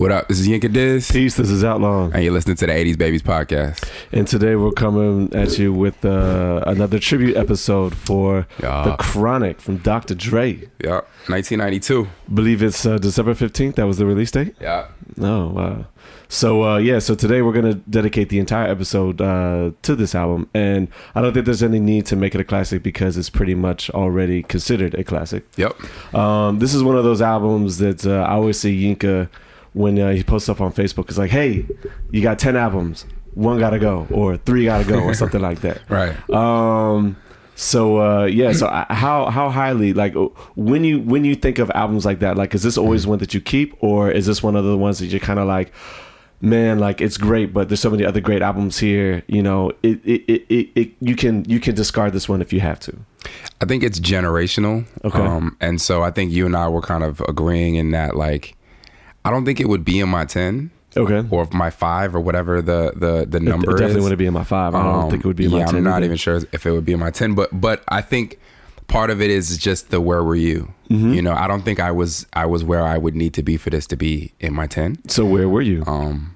[0.00, 0.28] What up?
[0.28, 1.10] This is Yinka Diz.
[1.12, 1.36] Peace.
[1.36, 3.86] This is Outlaw, and you're listening to the '80s Babies podcast.
[4.12, 8.82] And today we're coming at you with uh, another tribute episode for Yeah.
[8.84, 10.14] the Chronic from Dr.
[10.14, 10.70] Dre.
[10.82, 12.08] Yeah, 1992.
[12.32, 13.76] Believe it's uh, December fifteenth.
[13.76, 14.54] That was the release date.
[14.58, 14.86] Yeah,
[15.20, 15.84] Oh wow.
[16.28, 20.48] So uh, yeah, so today we're gonna dedicate the entire episode uh, to this album,
[20.54, 23.54] and I don't think there's any need to make it a classic because it's pretty
[23.54, 25.44] much already considered a classic.
[25.58, 25.76] yep.
[26.14, 29.28] Um, this is one of those albums that uh, I always see Yinka
[29.72, 31.08] when uh, he posts up on Facebook.
[31.08, 31.66] It's like, hey,
[32.10, 35.80] you got ten albums, one gotta go, or three gotta go, or something like that.
[35.88, 36.30] Right.
[36.30, 37.16] Um.
[37.56, 38.52] So uh, yeah.
[38.52, 42.20] So uh, how how highly like uh, when you when you think of albums like
[42.20, 44.78] that, like is this always one that you keep, or is this one of the
[44.78, 45.72] ones that you're kind of like,
[46.40, 49.22] man, like it's great, but there's so many other great albums here.
[49.26, 52.52] You know, it it, it, it, it you can you can discard this one if
[52.52, 52.96] you have to.
[53.60, 54.86] I think it's generational.
[55.04, 55.18] Okay.
[55.18, 58.56] Um, and so I think you and I were kind of agreeing in that, like,
[59.24, 61.24] I don't think it would be in my 10 Okay.
[61.30, 64.02] or my five or whatever the the the It number definitely is.
[64.02, 64.74] want to be in my five.
[64.74, 65.76] I don't Um, think it would be in yeah, my ten.
[65.76, 66.06] I'm not either.
[66.06, 68.38] even sure if it would be in my 10, but but I think
[68.88, 70.72] part of it is just the where were you?
[70.90, 71.12] Mm-hmm.
[71.14, 73.56] You know, I don't think I was I was where I would need to be
[73.56, 75.08] for this to be in my 10.
[75.08, 75.84] So where were you?
[75.86, 76.34] Um,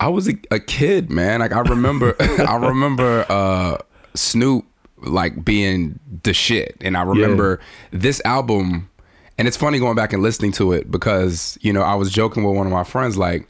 [0.00, 1.40] I was a, a kid, man.
[1.40, 3.76] Like I remember, I remember uh,
[4.14, 4.64] Snoop
[5.04, 8.88] like being the shit, and I remember this album.
[9.42, 12.44] And it's funny going back and listening to it because you know I was joking
[12.44, 13.48] with one of my friends like.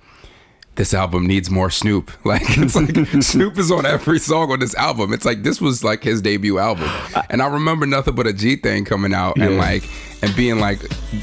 [0.76, 2.10] This album needs more Snoop.
[2.24, 5.12] Like it's like Snoop is on every song on this album.
[5.12, 6.88] It's like this was like his debut album,
[7.28, 9.84] and I remember nothing but a G thing coming out and like
[10.22, 10.80] and being like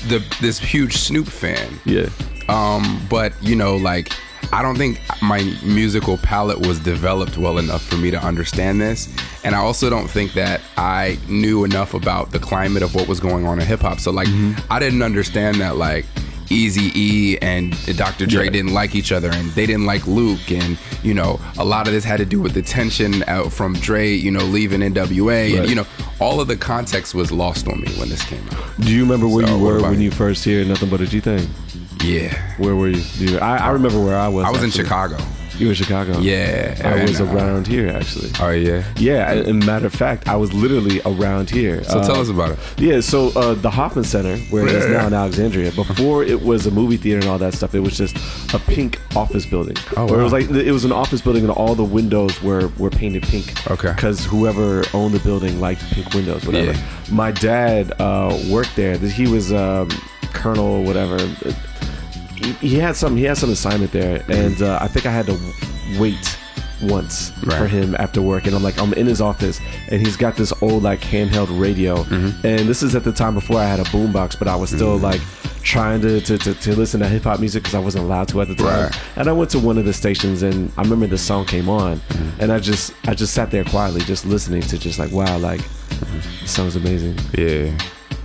[0.07, 1.79] the this huge Snoop fan.
[1.83, 2.09] yeah.
[2.47, 4.11] Um, but you know, like
[4.51, 9.07] I don't think my musical palette was developed well enough for me to understand this,
[9.43, 13.19] and I also don't think that I knew enough about the climate of what was
[13.19, 13.99] going on in hip hop.
[13.99, 14.59] So like, mm-hmm.
[14.71, 16.05] I didn't understand that like.
[16.49, 18.25] Eazy E and Dr.
[18.25, 18.49] Dre Yeah.
[18.49, 21.93] didn't like each other, and they didn't like Luke, and you know a lot of
[21.93, 25.59] this had to do with the tension out from Dre, you know, leaving NWA, Right.
[25.59, 25.85] and you know
[26.19, 28.63] all of the context was lost on me when this came out.
[28.79, 30.05] Do you remember where So, you were when you?
[30.05, 31.47] you first hear nothing but a G thing?
[32.03, 33.03] Yeah, Where were you?
[33.15, 34.45] You I, I remember where I was.
[34.45, 34.71] I was in.
[34.71, 35.17] Chicago.
[35.57, 36.17] You were in Chicago.
[36.19, 38.29] Yeah, I was and, uh, around here actually.
[38.39, 38.85] Oh yeah.
[38.95, 41.83] Yeah, and matter of fact, I was literally around here.
[41.83, 42.59] So Uh, tell us about it.
[42.77, 46.65] Yeah, so uh, the Hoffman Center, where it is now in Alexandria, before it was
[46.65, 48.15] a movie theater and all that stuff, it was just
[48.53, 49.75] a pink office building.
[49.97, 52.69] Oh, Where it was like it was an office building and all the windows were
[52.77, 53.69] were painted pink.
[53.69, 53.91] Okay.
[53.91, 56.71] Because whoever owned the building liked pink windows, whatever.
[56.71, 56.85] Yeah.
[57.11, 58.97] My dad uh, worked there.
[58.97, 59.89] He was um,
[60.31, 61.17] colonel, whatever.
[62.41, 63.15] He, he had some.
[63.17, 65.37] He had some assignment there, and uh, I think I had to
[65.99, 66.37] wait
[66.81, 67.57] once Right.
[67.57, 70.53] for him after work and I'm like I'm in his office and he's got this
[70.61, 72.47] old like handheld radio Mm-hmm.
[72.47, 74.95] and this is at the time before I had a boombox but I was still
[74.95, 75.19] like
[75.61, 78.39] trying to, to, to, to listen to hip hop music because I wasn't allowed to
[78.41, 78.99] at the time Right.
[79.17, 81.97] and I went to one of the stations and I remember the song came on
[81.99, 82.41] Mm-hmm.
[82.43, 85.59] and I just I just sat there quietly just listening to just like wow like
[85.59, 86.41] Mm-hmm.
[86.43, 87.77] this song's amazing Yeah.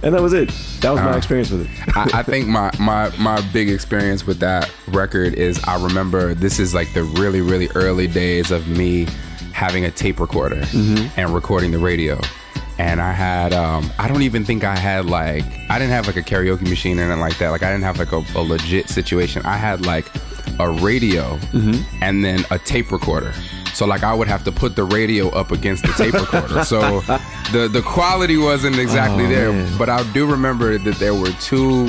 [0.05, 0.51] And that was it.
[0.81, 1.97] That was my Uh, experience with it.
[1.97, 6.59] I, I think my, my my big experience with that record is I remember this
[6.61, 9.07] is like the really really early days of me
[9.53, 10.63] having a tape recorder
[11.17, 12.21] and recording the radio.
[12.79, 16.17] And I had um I don't even think I had like I didn't have like
[16.17, 17.51] a karaoke machine or anything like that.
[17.51, 19.43] Like I didn't have like a, a legit situation.
[19.47, 20.07] I had like
[20.61, 21.83] a radio mm-hmm.
[22.03, 23.33] and then a tape recorder
[23.75, 27.01] so like I would have to put the radio up against the tape recorder so
[27.53, 29.79] the the quality wasn't exactly Oh, there man.
[29.79, 31.89] but I do remember that there were two.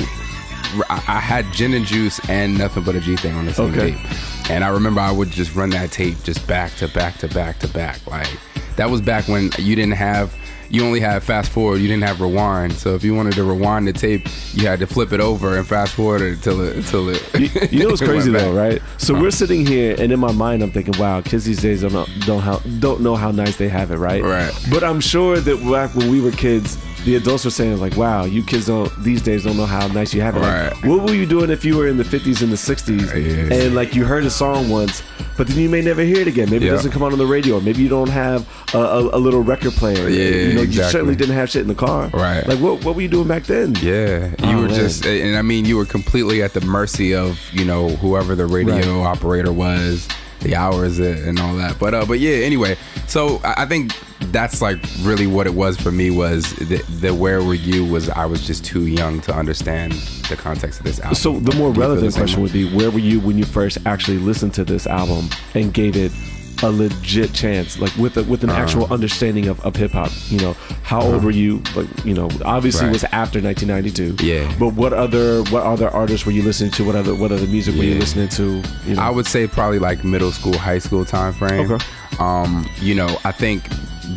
[0.90, 3.70] I I had gin and juice and nothing but a G thing on the same
[3.72, 3.92] Okay.
[3.92, 7.28] tape, and I remember I would just run that tape just back to back to
[7.28, 8.04] back to back.
[8.06, 8.28] Like
[8.74, 10.34] that was back when you didn't have.
[10.68, 11.80] You only had fast forward.
[11.80, 12.72] You didn't have rewind.
[12.72, 15.66] So if you wanted to rewind the tape, you had to flip it over and
[15.66, 17.22] fast forward it until it until it.
[17.38, 18.82] You, you know what's crazy though, right?
[18.98, 19.30] So we're uh-huh.
[19.30, 22.40] sitting here, and in my mind, I'm thinking, "Wow, kids these days don't know, don't
[22.40, 24.52] how don't know how nice they have it, right?" Right.
[24.70, 28.24] But I'm sure that back when we were kids, the adults were saying like, "Wow,
[28.26, 31.14] you kids don't these days don't know how nice you have it." Like, what were
[31.14, 33.54] you doing if you were in the 50s and the 60s, Yeah.
[33.56, 35.02] and like you heard a song once,
[35.38, 36.50] but then you may never hear it again?
[36.50, 36.72] Maybe Yeah.
[36.72, 37.56] it doesn't come out on the radio.
[37.56, 38.44] Or maybe you don't have
[38.74, 40.08] a, a, a little record player.
[40.08, 42.10] Yeah, you know, you certainly didn't have shit in the car.
[42.12, 42.46] Right.
[42.46, 43.74] Like, what what were you doing back then?
[43.80, 44.74] Yeah, you Oh, were man.
[44.74, 48.46] just, and I mean, you were completely at the mercy of you know whoever the
[48.46, 50.08] radio operator was,
[50.40, 51.78] the hours and all that.
[51.78, 52.44] But uh, but yeah.
[52.44, 53.92] Anyway, so I think
[54.32, 58.08] that's like really what it was for me was the, the where were you was
[58.10, 59.92] I was just too young to understand
[60.28, 61.14] the context of this album.
[61.14, 63.38] So the more Do you feel relevant the question would be, where were you when
[63.38, 66.12] you first actually listened to this album and gave it
[66.62, 68.60] a legit chance, like with a, with an Uh-huh.
[68.62, 70.10] actual understanding of, of hip hop.
[70.28, 71.62] You know, how old were you?
[71.74, 74.24] Like, you know, obviously it was after 1992.
[74.24, 74.52] Yeah.
[74.58, 76.84] But what other what other artists were you listening to?
[76.84, 78.62] What other what other music were you listening to?
[78.86, 81.70] You know, I would say probably like middle school, high school time frame.
[81.70, 81.84] Okay.
[82.18, 83.68] Um, you know, I think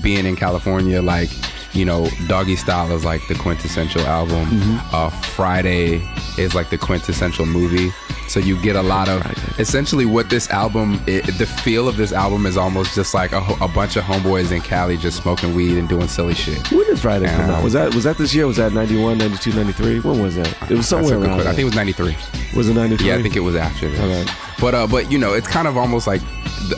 [0.02, 1.30] being in California, like,
[1.74, 4.46] you know, Doggy Style is like the quintessential album.
[4.46, 4.96] Mm-hmm.
[4.96, 6.02] Uh, Friday
[6.38, 7.90] is like the quintessential movie.
[8.30, 9.22] So you get a lot of
[9.60, 13.42] essentially what this album, it, the feel of this album is almost just like a,
[13.62, 16.72] a bunch of homeboys in Cali just smoking weed and doing silly shit.
[16.72, 17.64] when did Friday come out?
[17.64, 18.48] Was that was that this year?
[18.48, 20.00] Was that 91, 92, 93?
[20.00, 20.72] When was that?
[20.72, 21.42] It was somewhere around.
[21.42, 22.16] I think it was 93.
[22.56, 23.08] was it 93?
[23.08, 24.00] Yeah, I think it was after this.
[24.00, 24.49] Alright.
[24.60, 26.22] But uh, but you know, it's kind of almost like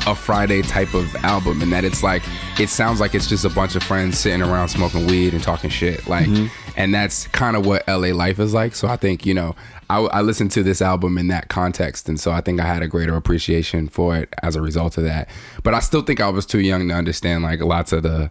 [0.08, 2.22] a Friday type of album, in that it's like
[2.60, 5.70] it sounds like it's just a bunch of friends sitting around smoking weed and talking
[5.70, 6.30] shit, like,
[6.78, 8.76] and that's kind of what LA life is like.
[8.76, 9.56] So I think you know,
[9.90, 12.84] I, I listened to this album in that context, and so I think I had
[12.84, 15.28] a greater appreciation for it as a result of that.
[15.64, 18.30] But I still think I was too young to understand like lots of the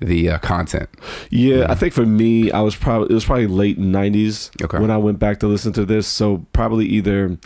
[0.00, 0.88] the uh, content.
[1.30, 4.78] Yeah, I think for me, I was probably it was probably late '90s Okay.
[4.78, 6.06] when I went back to listen to this.
[6.06, 7.36] So probably either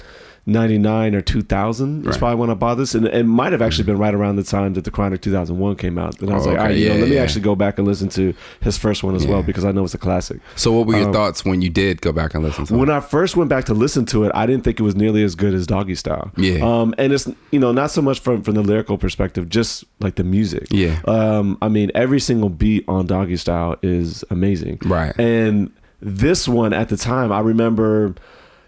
[0.48, 2.18] '99 or 2000 is Right.
[2.18, 4.72] probably when I bought this, and it might have actually been right around the time
[4.74, 6.18] that the Chronic 2001 came out.
[6.20, 6.80] And I was Oh, like, all right, okay.
[6.82, 7.22] you know, Yeah, let me yeah.
[7.22, 9.94] actually go back and listen to his first one as well because I know it's
[9.94, 10.38] a classic.
[10.56, 12.88] So what were your Um, thoughts when you did go back and listen to When
[12.88, 12.92] it?
[12.92, 15.22] When I first went back to listen to it, I didn't think it was nearly
[15.22, 16.30] as good as Doggy Style.
[16.36, 16.64] Yeah.
[16.66, 20.14] Um, and it's you know not so much from from the lyrical perspective, just like
[20.14, 20.66] the music.
[20.70, 20.96] Yeah.
[21.06, 24.78] Um, I mean, every single beat on Doggy Style is amazing.
[24.84, 25.12] Right.
[25.18, 28.14] And this one at the time, I remember,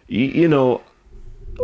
[0.08, 0.82] you know.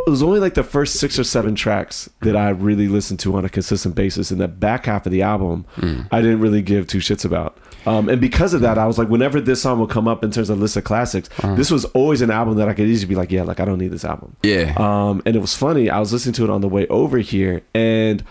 [0.06, 3.36] It was only like the first six or seven tracks that I really listened to
[3.36, 4.30] on a consistent basis.
[4.30, 6.06] And the back half of the album, Mm.
[6.12, 7.58] I didn't really give two shits about.
[7.86, 10.30] Um, and because of that, I was like, whenever this song would come up in
[10.30, 11.54] terms of list of classics, Uh-huh.
[11.54, 13.78] this was always an album that I could easily be like, yeah, like I don't
[13.78, 14.36] need this album.
[14.42, 14.74] Yeah.
[14.76, 15.88] Um, and it was funny.
[15.90, 18.22] I was listening to it on the way over here, and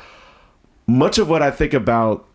[0.88, 2.26] much of what I think about,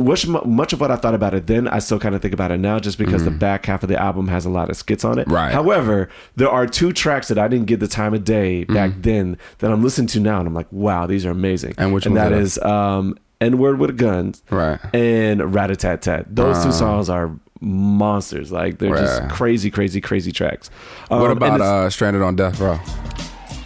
[0.00, 2.50] much much of what I thought about it then, I still kind of think about
[2.50, 5.04] it now, just because the back half of the album has a lot of skits
[5.04, 5.22] on it.
[5.26, 5.32] Mm-hmm.
[5.34, 5.52] Right.
[5.52, 9.36] However, there are two tracks that I didn't get the time of day back then
[9.58, 11.74] that I'm listening to now, and I'm like, wow, these are amazing.
[11.78, 14.78] And which and that is um, N word with Guns, Right.
[14.94, 16.26] and Rat a Tat Tat.
[16.34, 16.72] Those two Uh.
[16.72, 17.30] songs are
[17.60, 18.50] monsters.
[18.50, 20.70] Like they're just crazy, crazy, crazy tracks.
[21.08, 22.78] What Um, and about uh, Stranded on Death Row?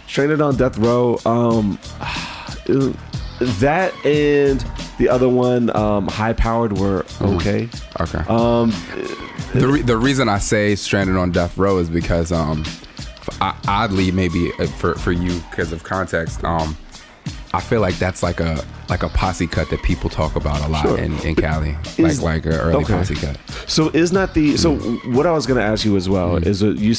[0.07, 1.17] Stranded on Death Row.
[1.25, 1.79] Um,
[3.39, 4.63] that and
[4.97, 7.69] the other one, um, High Powered, were okay.
[7.99, 8.19] Okay.
[8.29, 8.71] Um,
[9.53, 12.63] the re- the reason I say Stranded on Death Row is because um,
[13.67, 16.77] oddly maybe uh, for for you because of context um.
[17.53, 20.67] I feel like that's like a like a posse cut that people talk about a
[20.67, 20.97] lot Sure.
[20.97, 22.93] in, in Cali, Is- like like an early okay.
[22.93, 23.37] posse cut.
[23.65, 26.49] so is not the so what I was gonna ask you as well Mm-hmm.
[26.49, 26.93] is that you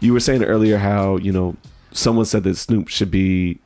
[0.00, 1.56] you were saying earlier how you know
[1.92, 3.58] someone said that Snoop should be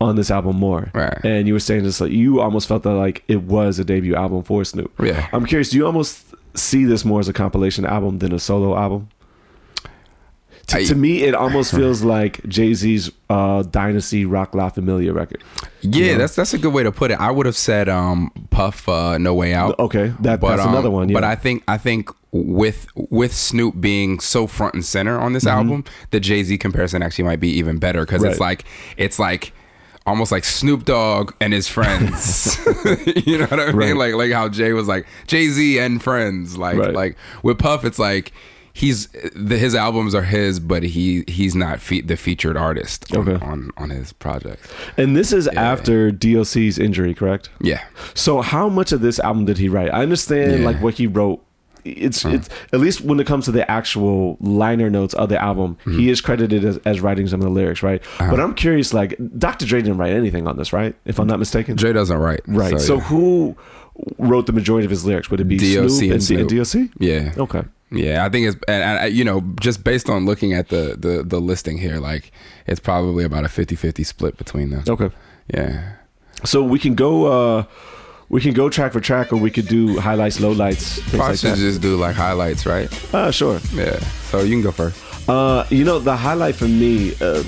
[0.00, 1.18] on this album more, Right.
[1.24, 4.14] And you were saying this like you almost felt that like it was a debut
[4.14, 4.90] album for Snoop.
[5.02, 5.28] Yeah.
[5.32, 5.70] I'm curious.
[5.70, 6.24] Do you almost
[6.54, 9.08] see this more as a compilation album than a solo album?
[10.68, 15.12] To, I- to me, it almost feels like Jay Z's uh, Dynasty Roc La Familia
[15.12, 15.42] record.
[15.80, 16.18] Yeah, know?
[16.18, 17.20] that's that's a good way to put it.
[17.20, 19.78] I would have said um, Puff uh, No Way Out.
[19.78, 21.08] Okay, that, but that's um, another one.
[21.08, 21.14] Yeah.
[21.14, 25.46] But I think I think with with Snoop being so front and center on this
[25.46, 28.42] album, the Jay Z comparison actually might be even better because it's Mm-hmm.
[28.42, 28.64] Like
[28.96, 29.52] it's like
[30.10, 32.58] almost like Snoop Dogg and his friends.
[33.26, 33.76] you know what I mean?
[33.76, 33.96] Right.
[33.96, 36.56] Like like how Jay was like Jay Z and friends.
[36.58, 36.92] Like Right.
[36.94, 38.32] like with Puff, it's like.
[38.72, 43.28] He's the, his albums are his, but he he's not fe- the featured artist on,
[43.28, 43.44] Okay.
[43.44, 44.64] on on his project.
[44.96, 47.50] and this is after DOC's injury, correct?
[47.60, 47.82] Yeah,
[48.14, 49.92] So how much of this album did he write?
[49.92, 50.64] I understand Yeah.
[50.66, 51.44] Like what he wrote.
[51.84, 55.76] It's it's at least when it comes to the actual liner notes of the album,
[55.84, 55.98] Mm-hmm.
[55.98, 58.02] he is credited as, as writing some of the lyrics, right?
[58.18, 58.30] Uh-huh.
[58.30, 59.66] But I'm curious, like Dr.
[59.66, 60.94] Dre didn't write anything on this, right?
[61.04, 62.40] If I'm not mistaken, Dre doesn't write.
[62.46, 62.78] right?
[62.80, 63.00] So, yeah.
[63.02, 63.56] who
[64.18, 65.30] wrote the majority of his lyrics?
[65.30, 66.90] Would it be DOC Snoop and D- and DOC?
[66.98, 67.62] yeah, Okay.
[67.92, 71.24] Yeah, I think it's and, and you know just based on looking at the the
[71.24, 72.30] the listing here, like
[72.68, 74.84] it's probably about a 50-50 split between them.
[74.88, 75.10] Okay.
[75.52, 75.94] Yeah,
[76.44, 77.64] So we can go uh
[78.30, 81.38] we can go track for track or we could do highlights, lowlights, things probably like
[81.38, 81.56] should that.
[81.58, 82.88] just do like highlights, right?
[83.14, 83.60] Uh sure.
[83.74, 83.98] Yeah.
[84.30, 84.96] So you can go first.
[85.28, 87.42] Uh you know the highlight for me uh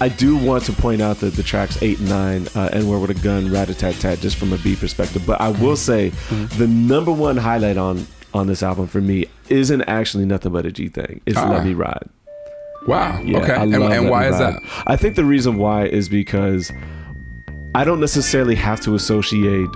[0.00, 2.98] I do want to point out that the tracks eight and nine, uh, and where
[2.98, 5.24] with a gun, rat a tat tat, just from a beat perspective.
[5.26, 6.08] But I will say,
[6.56, 10.72] the number one highlight on on this album for me isn't actually nothing but a
[10.72, 11.20] G thing.
[11.26, 11.48] It's Ah.
[11.50, 12.08] "Let Me Ride."
[12.86, 13.20] Wow.
[13.22, 13.54] Yeah, okay.
[13.54, 14.54] And, and why is that?
[14.86, 16.72] I think the reason why is because
[17.74, 19.68] I don't necessarily have to associate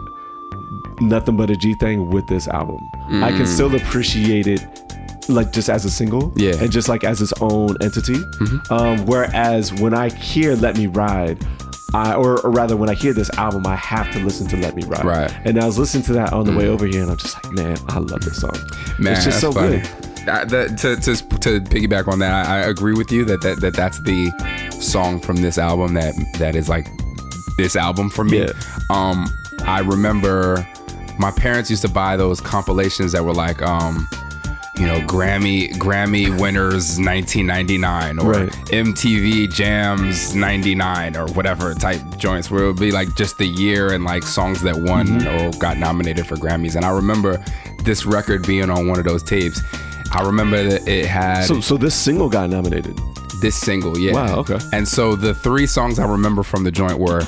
[1.03, 2.89] nothing but a G thing with this album.
[3.11, 4.65] I can still appreciate it
[5.29, 6.41] like just as a single Mm.
[6.41, 6.51] Yeah.
[6.53, 6.65] Mm-hmm.
[6.65, 8.17] and just like as its own entity
[8.71, 11.39] um, whereas when i hear let me ride
[11.95, 14.75] I, or, or rather, when I hear this album, I have to listen to "Let
[14.75, 15.31] Me Ride." Right.
[15.45, 17.53] And I was listening to that on the way over here, and I'm just like,
[17.53, 18.57] man, I love this song.
[18.99, 19.81] Man, it's just so funny.
[19.81, 20.49] good.
[20.49, 23.75] That, to, to to piggyback on that, I, I agree with you that, that that
[23.75, 24.31] that's the
[24.81, 26.89] song from this album that that is like
[27.59, 28.39] this album for me.
[28.39, 28.53] Yeah.
[28.89, 29.27] Um,
[29.67, 30.67] I remember
[31.19, 34.09] my parents used to buy those compilations that were like um,
[34.79, 38.49] you know, Grammy Grammy winners 1999 or Right.
[38.71, 43.93] MTV Jams 99 or whatever type joints where it would be like just the year
[43.93, 45.29] and like songs that won Mm-hmm.
[45.57, 46.75] or got nominated for Grammys.
[46.77, 47.43] And I remember
[47.85, 49.61] this record being on one of those tapes.
[50.13, 52.99] I remember that it had So, so this single got nominated.
[53.41, 54.13] this single, yeah.
[54.15, 54.59] Wow, okay.
[54.73, 57.23] And so the three songs I remember from the joint were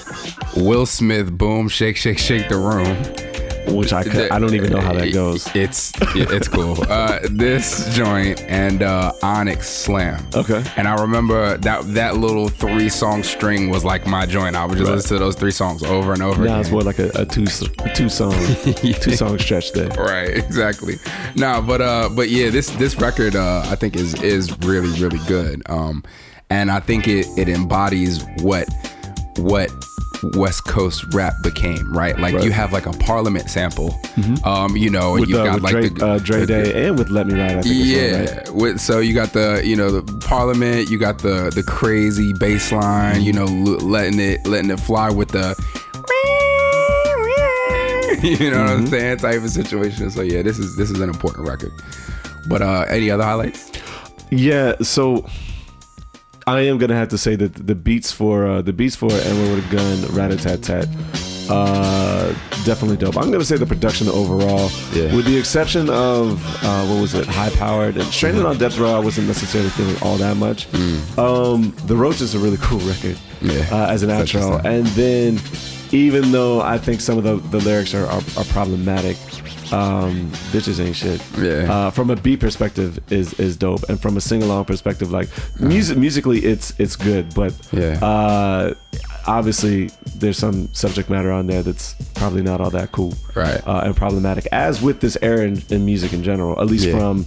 [0.57, 3.24] Will Smith, Boom, Shake, Shake, Shake the Room.
[3.69, 5.49] Which I could, I don't even know how that goes.
[5.55, 6.77] It's it's cool.
[6.89, 10.25] Uh, this joint and uh, Onyx Slam.
[10.35, 10.63] Okay.
[10.77, 14.55] And I remember that that little three song string was like my joint.
[14.55, 14.97] I would just Right.
[14.97, 16.61] listen to those three songs over and over Now again.
[16.61, 17.45] it's more like a, a two
[17.85, 18.33] a two song
[18.75, 19.89] two song stretch there.
[19.89, 20.97] right exactly
[21.37, 25.19] no but uh but yeah this this record uh i think is is really really
[25.27, 26.03] good um
[26.51, 28.69] and i think it it embodies what
[29.39, 29.71] what
[30.35, 32.45] west coast rap became right like Right.
[32.45, 33.95] you have like a parliament sample
[34.45, 36.87] um you know and With, you've uh, got like Dre, the uh, Dre the- Day
[36.89, 37.57] and with Let Me Ride.
[37.59, 38.51] I think yeah, well, right?
[38.55, 42.73] with, so you got the you know the Parliament, you got the the crazy bass
[42.73, 45.55] line, you know, l- letting it letting it fly with the,
[48.23, 48.85] you know what Mm-hmm.
[48.85, 50.11] I'm saying, type of situation.
[50.11, 51.73] So yeah, this is this is an important record.
[52.49, 53.71] But uh any other highlights?
[54.31, 55.27] Yeah, so
[56.47, 59.57] I am gonna have to say that the beats for uh, the beats for Everyone
[59.57, 60.89] with a Gun, Rat a Tat Tat,
[61.49, 62.29] uh,
[62.65, 63.17] definitely dope.
[63.17, 65.15] I'm gonna say the production overall, Yeah.
[65.17, 68.95] with the exception of uh, what was it, High Powered and Stranded on Death Row.
[68.95, 70.67] I wasn't necessarily feeling all that much.
[71.19, 73.53] Um, the Roach is a really cool record Mm.
[73.71, 73.77] Yeah.
[73.77, 75.39] uh, as an Such outro, and then
[75.93, 79.17] even though I think some of the, the lyrics are, are, are problematic.
[79.73, 81.23] Um, bitches ain't shit.
[81.39, 81.73] Yeah.
[81.73, 85.29] Uh, from a beat perspective is is dope, and from a sing along perspective, like
[85.61, 87.99] music musically, it's it's good, but Yeah.
[88.05, 88.75] uh,
[89.27, 93.61] obviously there's some subject matter on there that's probably not all that cool, Right.
[93.67, 94.47] Uh, and problematic.
[94.53, 96.99] As with this era in, in music in general, at least Yeah.
[96.99, 97.27] from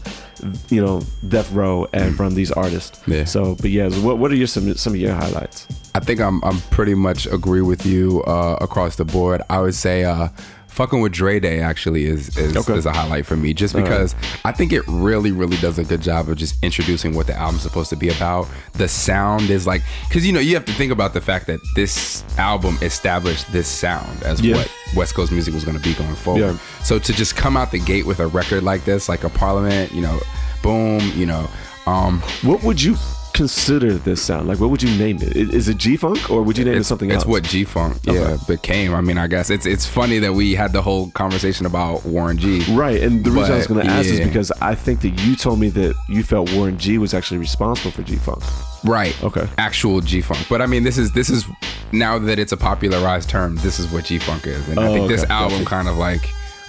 [0.69, 2.99] you know Death Row and from these artists.
[3.07, 3.25] Yeah.
[3.25, 5.67] So, but yeah, so what what are your some some of your highlights?
[5.95, 9.41] I think I'm I'm pretty much agree with you uh, across the board.
[9.49, 10.29] I would say uh,
[10.77, 12.75] fucking with Dre Day actually is is, Okay.
[12.77, 14.15] is a highlight for me, just because
[14.45, 17.63] I think it really really does a good job of just introducing what the album's
[17.63, 18.47] supposed to be about.
[18.73, 21.59] The sound is like because you know you have to think about the fact that
[21.75, 24.55] this album established this sound as Yeah.
[24.57, 26.41] what West Coast music was going to be going forward.
[26.41, 26.57] Yeah.
[26.83, 29.91] So to just come out the gate with a record like this, like a Parliament,
[29.91, 30.19] you know,
[30.61, 31.49] boom, you know.
[31.87, 32.95] Um, What would you
[33.33, 34.47] consider this sound?
[34.47, 35.35] Like, what would you name it?
[35.35, 37.23] Is Is it G Funk or would you name it something it's else?
[37.23, 38.37] It's what G Funk yeah Okay.
[38.47, 38.93] became.
[38.93, 42.37] I mean, I guess it's it's funny that we had the whole conversation about Warren
[42.37, 42.63] G.
[42.73, 45.35] Right, and the reason I was going to ask is because I think that you
[45.35, 48.41] told me that you felt Warren G was actually responsible for G Funk.
[48.83, 49.21] Right.
[49.23, 49.47] Okay.
[49.57, 50.45] Actual G Funk.
[50.49, 51.45] But I mean, this is this is
[51.91, 53.55] now that it's a popularized term.
[53.57, 55.69] This is what G Funk is, and I Oh, think this album Gotcha.
[55.69, 56.21] kind of like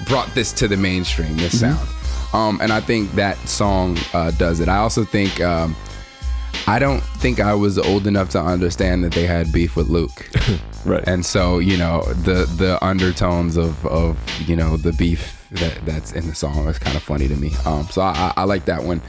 [0.06, 1.36] brought this to the mainstream.
[1.36, 1.74] This Mm-hmm.
[1.76, 1.88] sound.
[2.34, 4.68] Um, and I think that song uh, does it.
[4.68, 5.74] I also think um,
[6.66, 10.28] I don't think I was old enough to understand that they had beef with Luke.
[10.84, 11.02] Right.
[11.08, 14.16] and so you know the the undertones of of
[14.48, 17.50] you know the beef that that's in the song is kind of funny to me
[17.66, 19.02] um so i, I like that one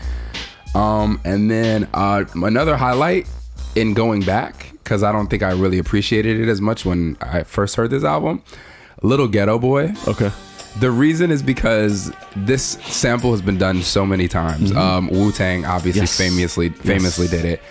[0.73, 3.29] um and then uh another highlight
[3.75, 7.43] in going back because i don't think i really appreciated it as much when i
[7.43, 8.41] first heard this album
[9.03, 10.31] little ghetto boy okay.
[10.79, 14.71] The reason is because this sample has been done so many times.
[14.71, 16.03] Um, Wu Tang obviously Mm-hmm.
[16.03, 16.17] Yes.
[16.17, 17.31] famously famously Yes.
[17.31, 17.61] did it.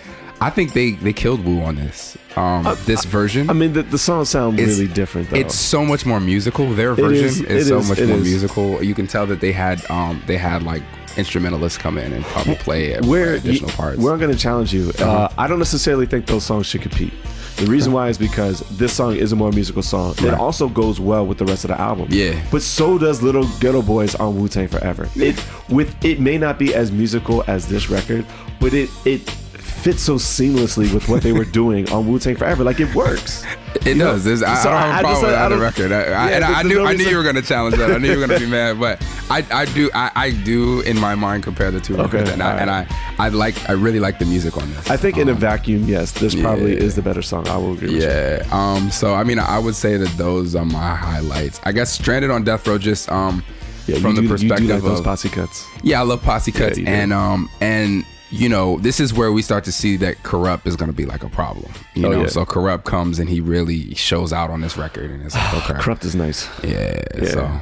[0.41, 2.17] I think they they killed Wu on this.
[2.37, 3.49] Um, this version.
[3.49, 5.35] I mean, the, the songs sound really different, though.
[5.35, 6.71] It's so much more musical.
[6.71, 8.23] Their version is, is, it so is, much more is.
[8.23, 8.81] musical.
[8.81, 10.81] You can tell that they had um they had like
[11.17, 13.97] instrumentalists come in and probably play where additional you- parts.
[13.99, 14.13] Uh-huh.
[14.13, 14.91] I'm going to challenge you.
[14.99, 17.13] Uh, I don't necessarily think those songs should compete.
[17.59, 20.15] The reason why is because this song is a more musical song.
[20.19, 22.07] It also goes well with the rest of the album.
[22.09, 22.41] Yeah.
[22.51, 25.09] But so does Little Ghetto Boys on Wu Tang Forever.
[25.15, 28.25] It with it may not be as musical as this record,
[28.61, 29.27] but it it
[29.61, 32.63] fits so seamlessly with what they were doing on Wu Tang Forever.
[32.63, 33.43] Like it works.
[33.85, 34.23] It You does.
[34.23, 35.91] There's, I, so I don't have a problem with that record.
[35.91, 37.91] I, I, and I, knew no I knew you were gonna challenge that.
[37.91, 40.99] I knew you were gonna be mad, but I, I do I, I do in
[40.99, 42.87] my mind compare the two records, Okay, and, I, and I
[43.19, 44.89] I like I really like the music on this.
[44.89, 47.47] I think in a Um, vacuum, yes, this probably is the better song.
[47.47, 48.09] I will agree with you.
[48.09, 48.43] Yeah.
[48.51, 48.89] Um.
[48.91, 51.61] So I mean, I would say that those are my highlights.
[51.63, 53.43] I guess Stranded on Death Row just um
[53.87, 55.65] Yeah, from the do, perspective like those of posse cuts.
[55.83, 56.85] yeah, I love posse cuts do.
[56.85, 60.75] and um and you know, this is where we start to see that Kurupt is
[60.75, 61.71] going to be like a problem.
[61.95, 62.27] You Oh, know, yeah.
[62.27, 65.79] so Kurupt comes and he really shows out on this record, and it's like okay,
[65.79, 66.47] Kurupt is nice.
[66.63, 67.01] yeah.
[67.17, 67.25] Yeah.
[67.29, 67.59] So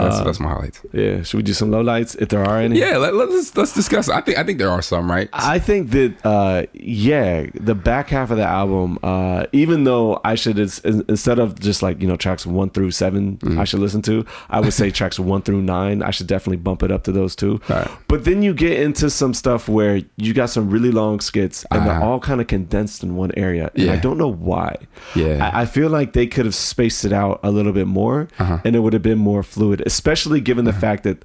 [0.00, 0.80] Uh, that's my highlights.
[0.92, 1.22] Yeah.
[1.22, 2.78] Should we do some lowlights if there are any?
[2.78, 4.08] Yeah, let, let's let's discuss.
[4.08, 5.28] I think I think there are some right.
[5.32, 10.34] I think that uh yeah, the back half of the album, uh even though I
[10.34, 13.58] should ins- instead of just like, you know, tracks 1 through 7 Mm-hmm.
[13.60, 16.82] I should listen to, I would say tracks 1 through 9, I should definitely bump
[16.82, 17.60] it up to those two.
[17.68, 17.88] Right.
[18.08, 21.86] But then you get into some stuff where you got some really long skits and
[21.86, 22.06] they're Uh-huh.
[22.06, 23.70] all kind of condensed in one area.
[23.76, 24.76] And I don't know why.
[25.14, 25.50] Yeah.
[25.52, 28.58] I, I feel like they could have spaced it out a little bit more Uh-huh.
[28.64, 31.24] and it would have been more fluid, especially given the fact that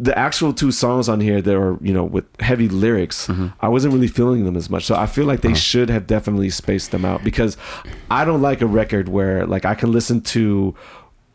[0.00, 3.48] the actual two songs on here that are you know with heavy lyrics Mm-hmm.
[3.60, 5.48] i wasn't really feeling them as much so i feel like Uh-huh.
[5.54, 7.56] they should have definitely spaced them out because
[8.10, 10.74] i don't like a record where like i can listen to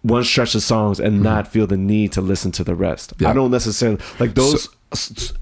[0.03, 3.23] one stretch of songs and not feel the need to listen to the rest Mm-hmm.
[3.23, 3.29] Yeah.
[3.31, 4.75] i don't necessarily like those s- s-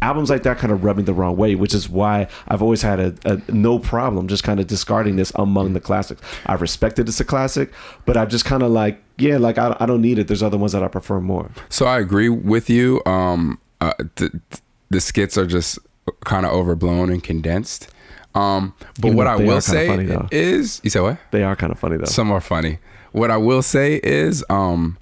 [0.01, 2.81] albums like that kind of rub me the wrong way which is why i've always
[2.81, 6.99] had a, a no problem just kind of discarding this among the classics i respect
[6.99, 7.71] it as a classic
[8.05, 10.57] but i just kind of like yeah like I, I don't need it there's other
[10.57, 13.01] ones that i prefer more So I agree with you.
[13.05, 15.79] Um, uh, th- th- the skits are just
[16.25, 17.87] kind of overblown and condensed.
[18.35, 21.17] Um, but Even what I will say funny, is, you said what?
[21.31, 22.79] they are kind of funny though Some are funny.
[23.11, 24.97] What I will say is, um,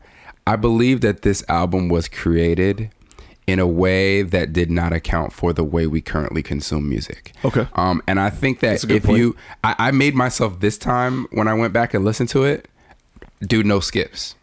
[0.47, 2.89] I believe that this album was created
[3.49, 7.31] in a way that did not account for the way we currently consume music.
[7.43, 7.67] Okay.
[7.73, 9.17] Um, and I think that That's a good if point.
[9.17, 12.67] you, I, I made myself this time when I went back and listened to it,
[13.41, 14.35] do no skips.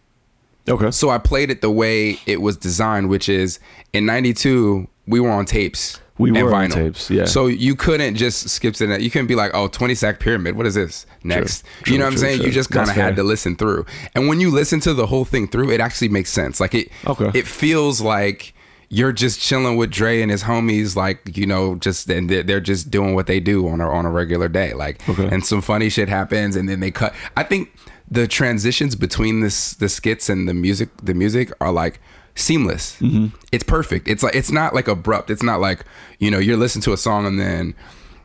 [0.68, 3.60] okay So I played it the way it was designed, which is
[3.92, 6.00] in '92 we were on tapes.
[6.18, 6.75] We and were on vinyl.
[6.75, 7.26] tapes, yeah.
[7.26, 9.02] So you couldn't just skip to that.
[9.02, 10.56] You couldn't be like, "Oh, 20 sack pyramid.
[10.56, 12.38] What is this next?" True, you know what I'm saying?
[12.38, 12.46] true.
[12.46, 13.84] You just kind of had to listen through.
[14.14, 16.58] And when you listen to the whole thing through, it actually makes sense.
[16.58, 17.30] Like it, Okay.
[17.38, 18.54] it feels like
[18.88, 22.61] you're just chilling with Dre and his homies, like you know, just and they're, they're
[22.61, 24.73] just doing what they do on a on a regular day.
[24.75, 25.26] Like, Okay.
[25.28, 27.14] and some funny shit happens, and then they cut.
[27.37, 27.71] I think
[28.11, 32.00] the transitions between this the skits and the music, the music are like
[32.37, 32.97] seamless.
[33.00, 33.35] Mm-hmm.
[33.50, 34.07] It's perfect.
[34.09, 35.31] It's like it's not like abrupt.
[35.31, 35.85] It's not like
[36.19, 37.75] you know you're listening to a song and then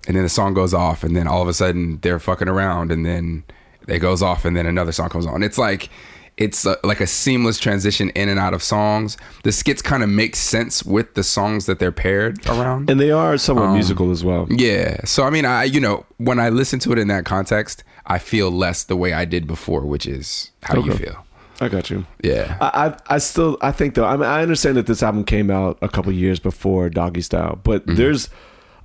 [0.07, 2.91] and then the song goes off and then all of a sudden they're fucking around
[2.91, 3.43] and then
[3.87, 5.41] it goes off and then another song comes on.
[5.41, 5.89] It's like
[6.37, 9.17] it's uh like a seamless transition in and out of songs.
[9.43, 12.89] The skits kind of make sense with the songs that they're paired around.
[12.89, 15.03] and they are somewhat Um, musical as well Yeah.
[15.05, 18.17] So I mean, I you know when I listen to it in that context, I
[18.17, 21.25] feel less the way I did before, which is how do you feel?
[21.59, 22.57] i got you Yeah.
[22.59, 25.51] I, I I still I think though I mean I understand that this album came
[25.51, 27.95] out a couple years before Doggy Style, but Mm-hmm.
[27.97, 28.29] there's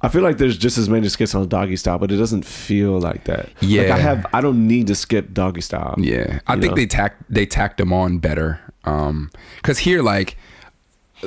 [0.02, 2.98] I feel like there's just as many skits on Doggy Style, but it doesn't feel
[2.98, 3.46] like that.
[3.46, 3.94] like Yeah.
[3.94, 5.94] I have I don't need to skip Doggy Style.
[5.98, 6.76] Yeah, I think know?
[6.76, 8.60] they tacked they tacked them on better.
[8.84, 9.30] Um,
[9.62, 10.36] cause here like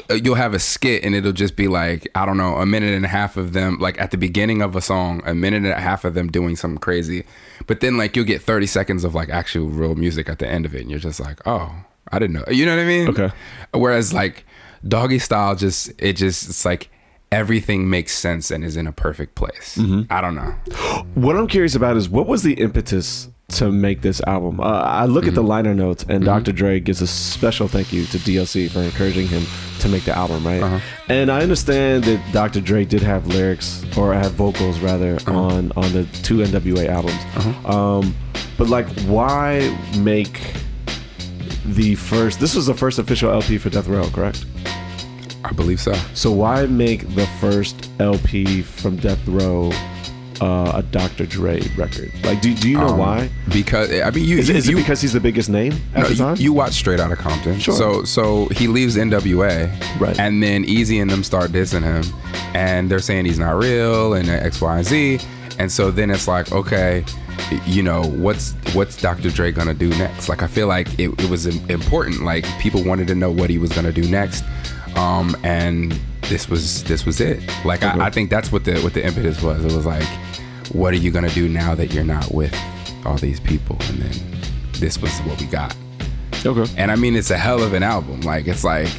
[0.09, 2.93] uh, you'll have a skit and it'll just be like I don't know a minute
[2.93, 5.67] and a half of them like at the beginning of a song, a minute and
[5.67, 7.25] a half of them doing something crazy,
[7.65, 10.65] but then like you'll get thirty seconds of like actual real music at the end
[10.65, 11.73] of it, and you're just like, oh,
[12.11, 12.45] I didn't know.
[12.49, 13.09] You know what I mean?
[13.09, 13.31] Okay.
[13.73, 14.45] Whereas like
[14.87, 16.89] doggy style, just it just it's like
[17.31, 19.77] everything makes sense and is in a perfect place.
[19.77, 20.11] Mm-hmm.
[20.11, 20.51] I don't know.
[21.15, 24.59] What I'm curious about is what was the impetus to make this album?
[24.59, 25.49] Uh, I look at the Mm-hmm.
[25.49, 26.51] liner notes, and Dr.
[26.51, 29.43] Dre gives a special thank you to DOC for encouraging him
[29.79, 30.61] to make the album, right?
[30.61, 30.79] Uh-huh.
[31.07, 32.61] And I understand that Dr.
[32.61, 35.33] Dre did have lyrics or had vocals rather Uh-huh.
[35.33, 37.65] on on the two NWA albums.
[37.65, 38.15] Um,
[38.57, 40.39] but like, why make
[41.65, 42.39] the first?
[42.39, 44.45] This was the first official LP for Death Row, correct?
[45.49, 45.93] I believe so.
[46.13, 49.71] So why make the first LP from Death Row
[50.41, 51.25] uh, a Dr.
[51.25, 52.11] Dre record?
[52.23, 53.29] Like, do, do you know Um, why?
[53.51, 56.01] Because I mean, you Is, it- is you, it because he's the biggest name at
[56.03, 56.35] No, the you, time?
[56.37, 57.59] you watch Straight Outta Compton.
[57.59, 57.73] Sure.
[57.75, 60.17] So so he leaves NWA, Right.
[60.19, 62.03] And then Eazy and them start dissing him,
[62.53, 65.19] and they're saying he's not real and X, Y, and Z.
[65.57, 67.03] And so then it's like, okay,
[67.65, 69.29] you know, what's what's Dr.
[69.29, 70.29] Dre gonna do next?
[70.29, 72.23] Like I feel like it, it was important.
[72.23, 74.45] Like people wanted to know what he was gonna do next,
[74.95, 77.41] um, and this was this was it.
[77.65, 77.99] Like Okay.
[77.99, 79.63] I, I think that's what the what the impetus was.
[79.65, 80.07] It was like,
[80.71, 82.55] what are you gonna do now that you're not with
[83.05, 83.77] all these people?
[83.87, 84.41] And then
[84.73, 85.75] this was what we got.
[86.45, 86.71] okay.
[86.77, 88.21] And I mean, it's a hell of an album.
[88.21, 88.89] Like it's like,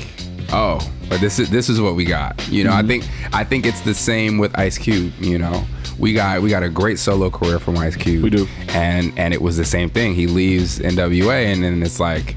[0.53, 2.47] oh, but this is this is what we got.
[2.49, 5.13] You know, I think I think it's the same with Ice Cube.
[5.21, 5.65] You know,
[5.99, 8.23] we got we got a great solo career from Ice Cube.
[8.25, 8.49] We do.
[8.71, 10.15] and and it was the same thing.
[10.15, 12.35] He leaves NWA, and then it's like,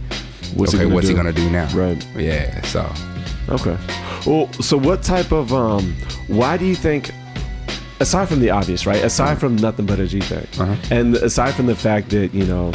[0.55, 1.67] What's he okay, gonna what's he gonna do now?
[1.75, 2.05] Right.
[2.15, 2.61] Yeah.
[2.63, 2.81] So
[3.49, 3.77] Okay.
[4.25, 5.95] Well, so what type of um?
[6.27, 7.11] Why do you think?
[7.99, 9.03] Aside from the obvious, right?
[9.03, 10.75] Aside from nothing but a G thing, Uh-huh.
[10.91, 12.71] and aside from the fact that you know,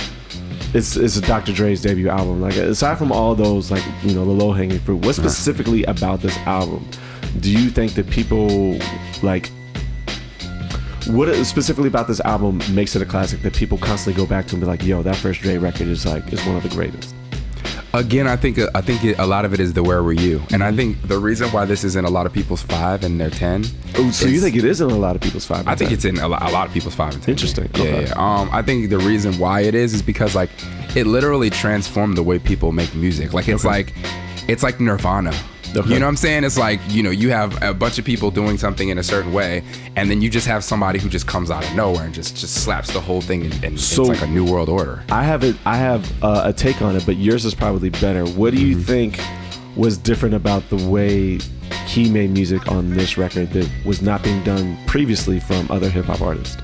[0.74, 1.52] it's it's a Dr.
[1.52, 2.40] Dre's debut album.
[2.40, 5.04] Like aside from all those, like you know, the low hanging fruit.
[5.04, 6.86] What specifically about this album
[7.40, 8.78] do you think that people
[9.22, 9.50] like
[11.08, 14.54] what specifically about this album makes it a classic that people constantly go back to
[14.54, 17.14] and be like, "Yo, that first Dre record is like is one of the greatest."
[17.94, 20.42] Again, I think I think it, a lot of it is the "Where Were You,"
[20.52, 23.18] and I think the reason why this is in a lot of people's five and
[23.18, 23.64] their ten.
[23.96, 25.66] Oh, so you think it is in a lot of people's five?
[25.66, 25.94] I think 10?
[25.94, 27.32] it's in a lot, a lot, of people's five and ten.
[27.32, 27.70] Interesting.
[27.74, 28.06] Yeah, okay.
[28.06, 28.12] yeah.
[28.16, 30.50] Um, I think the reason why it is is because like
[30.94, 33.32] it literally transformed the way people make music.
[33.32, 33.74] Like it's okay.
[33.74, 33.94] like
[34.48, 35.32] it's like Nirvana.
[35.76, 35.90] Okay.
[35.90, 36.44] You know what I'm saying?
[36.44, 39.32] It's like, you know, you have a bunch of people doing something in a certain
[39.32, 39.62] way,
[39.96, 42.62] and then you just have somebody who just comes out of nowhere and just just
[42.62, 45.04] slaps the whole thing, and, and so it's like a new world order.
[45.10, 45.56] I have it.
[45.66, 48.24] I have uh, a take on it, but yours is probably better.
[48.24, 48.84] What do you mm-hmm.
[48.84, 49.20] think
[49.76, 51.38] was different about the way
[51.86, 56.06] he made music on this record that was not being done previously from other hip
[56.06, 56.56] hop artists?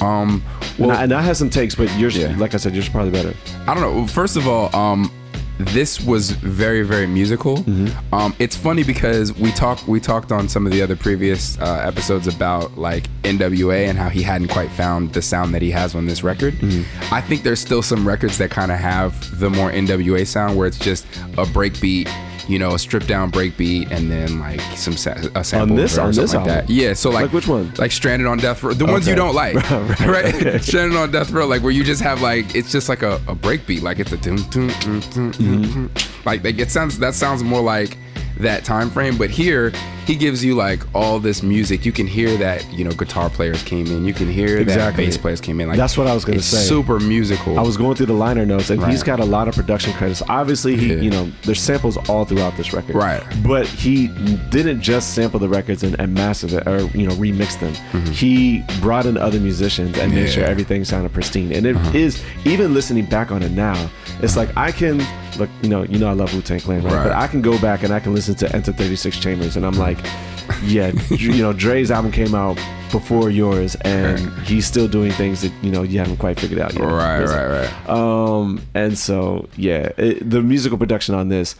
[0.00, 0.44] Um,
[0.78, 2.34] well, and I, and I, have some takes, but yours, yeah.
[2.36, 3.34] like I said, yours is probably better.
[3.66, 4.06] I don't know.
[4.06, 5.10] First of all, um,
[5.58, 7.58] this was very very musical.
[7.58, 8.14] Mm-hmm.
[8.14, 11.82] Um, it's funny because we talked we talked on some of the other previous uh,
[11.84, 15.94] episodes about like NWA and how he hadn't quite found the sound that he has
[15.94, 16.54] on this record.
[16.54, 17.14] Mm-hmm.
[17.14, 20.66] I think there's still some records that kind of have the more NWA sound where
[20.66, 21.06] it's just
[21.38, 22.08] a breakbeat
[22.48, 25.98] you know, a stripped down breakbeat and then like some sa- a sample on this,
[25.98, 26.66] or on something this like album?
[26.66, 26.70] that.
[26.70, 27.72] Yeah, so like, like which one?
[27.78, 28.92] Like Stranded on Death Row, the okay.
[28.92, 30.00] ones you don't like, right?
[30.00, 30.34] right?
[30.34, 30.58] Okay.
[30.62, 33.34] Stranded on Death Row, like where you just have like it's just like a, a
[33.34, 35.32] breakbeat, like it's a doom doom doom doom.
[35.32, 36.26] Mm-hmm.
[36.26, 37.98] Like, like it sounds that sounds more like
[38.38, 39.16] that time frame.
[39.16, 39.72] But here,
[40.06, 41.84] he gives you like all this music.
[41.84, 44.04] You can hear that you know guitar players came in.
[44.04, 45.04] You can hear exactly.
[45.04, 45.68] that bass players came in.
[45.68, 46.58] Like that's what I was gonna say.
[46.58, 47.58] Super musical.
[47.58, 48.90] I was going through the liner notes, and right.
[48.90, 50.22] he's got a lot of production credits.
[50.28, 51.00] Obviously, he yeah.
[51.00, 52.94] you know there's samples all throughout this record.
[52.94, 53.22] Right.
[53.44, 54.08] But he
[54.50, 57.74] didn't just sample the records and, and master it or you know remix them.
[57.74, 58.12] Mm-hmm.
[58.12, 60.20] He brought in other musicians and yeah.
[60.20, 61.52] made sure everything sounded pristine.
[61.52, 61.98] And it uh-huh.
[61.98, 63.90] is even listening back on it now,
[64.22, 64.98] it's like I can
[65.38, 65.50] look.
[65.62, 66.92] You know, you know I love Wu Tang Clan, right?
[66.92, 67.04] right?
[67.04, 69.74] But I can go back and I can listen to Enter 36 Chambers, and I'm
[69.74, 72.58] like like, yeah, you know, Dre's album came out
[72.90, 76.72] before yours, and he's still doing things that you know you haven't quite figured out
[76.74, 76.82] yet.
[76.82, 77.88] Right, right, right.
[77.88, 81.56] Um, and so yeah, it, the musical production on this,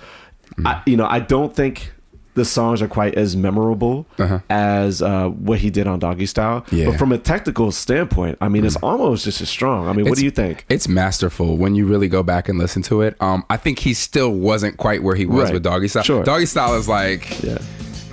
[0.57, 0.67] mm.
[0.67, 1.93] I, you know, I don't think
[2.35, 4.41] the songs are quite as memorable uh-huh.
[4.51, 6.67] as uh, what he did on Doggy Style.
[6.71, 6.91] Yeah.
[6.91, 8.67] But from a technical standpoint, I mean, mm.
[8.67, 9.89] it's almost just as strong.
[9.89, 10.67] I mean, it's, what do you think?
[10.69, 13.17] It's masterful when you really go back and listen to it.
[13.23, 15.55] Um, I think he still wasn't quite where he was right.
[15.55, 16.03] with Doggy Style.
[16.03, 16.23] Sure.
[16.23, 17.43] Doggy Style is like.
[17.43, 17.59] Yeah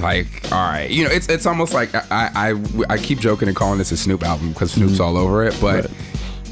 [0.04, 3.58] like all right you know it's it's almost like i i, I keep joking and
[3.58, 5.04] calling this a snoop album because snoop's mm-hmm.
[5.04, 5.94] all over it but right.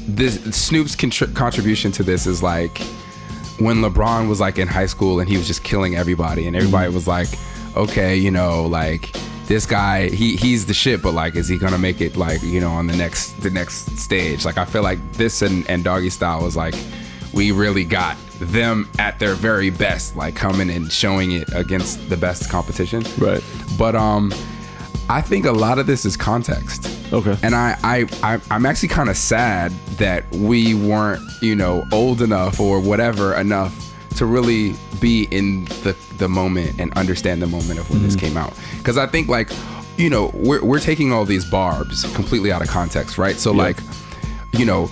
[0.08, 2.76] this snoop's contri- contribution to this is like
[3.58, 6.86] when lebron was like in high school and he was just killing everybody and everybody
[6.86, 6.94] mm-hmm.
[6.94, 7.28] was like
[7.76, 9.14] okay you know like
[9.46, 12.60] this guy he he's the shit but like is he gonna make it like you
[12.60, 16.10] know on the next the next stage like i feel like this and and doggy
[16.10, 16.74] style was like
[17.34, 22.16] we really got them at their very best, like coming and showing it against the
[22.16, 23.04] best competition.
[23.18, 23.42] Right.
[23.78, 24.32] But um,
[25.08, 26.88] I think a lot of this is context.
[27.12, 27.36] Okay.
[27.42, 32.22] And I, I, I I'm actually kind of sad that we weren't, you know, old
[32.22, 37.78] enough or whatever enough to really be in the the moment and understand the moment
[37.78, 38.06] of when mm-hmm.
[38.06, 38.54] this came out.
[38.78, 39.50] Because I think like,
[39.96, 43.36] you know, we're we're taking all these barbs completely out of context, right?
[43.36, 43.58] So yeah.
[43.58, 43.78] like,
[44.52, 44.90] you know,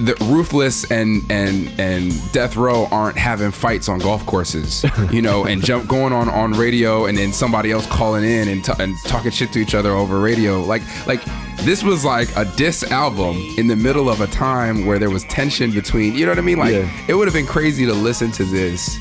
[0.00, 5.44] the ruthless and and and death row aren't having fights on golf courses you know
[5.44, 8.96] and jump going on on radio and then somebody else calling in and, t- and
[9.04, 10.60] talking shit to each other over radio.
[10.60, 11.22] Like like
[11.60, 15.24] this was like a diss album in the middle of a time where there was
[15.24, 16.58] tension between you know what i mean?
[16.58, 17.06] Like yeah.
[17.08, 18.98] it would have been crazy to listen to this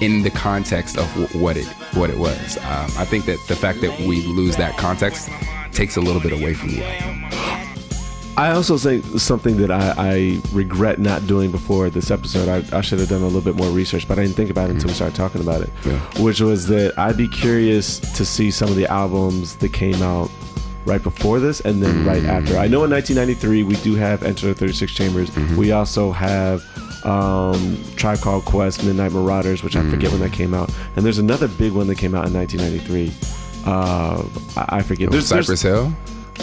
[0.00, 2.58] in the context of w- what it what it was.
[2.58, 5.30] Um, i think that the fact that we lose that context
[5.72, 7.41] takes a little bit away from the album
[8.36, 12.48] I also think something that I, I, regret not doing before this episode.
[12.48, 14.70] I, I, should have done a little bit more research, but I didn't think about
[14.70, 15.70] it until we started talking about it.
[15.84, 15.98] Yeah.
[16.22, 20.30] Which was that I'd be curious to see some of the albums that came out
[20.84, 22.08] right before this and then mm-hmm.
[22.08, 22.56] right after.
[22.56, 25.30] I know in 1993 we do have Enter the 36 Chambers.
[25.30, 25.56] Mm-hmm.
[25.56, 26.62] We also have
[27.04, 29.88] um, Tribe Called Quest, Midnight Marauders, which mm-hmm.
[29.88, 30.72] I forget when that came out.
[30.96, 33.12] And there's another big one that came out in 1993.
[33.64, 34.24] Uh,
[34.56, 35.10] I, I forget.
[35.10, 35.92] There's Cypress there's, Hill.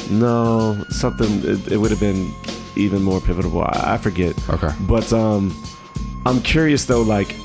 [0.09, 1.41] No, something.
[1.43, 2.33] It, it would have been
[2.75, 3.61] even more pivotal.
[3.61, 4.35] I, I forget.
[4.49, 4.69] Okay.
[4.81, 5.55] But um,
[6.25, 7.01] I'm curious though.
[7.01, 7.35] Like,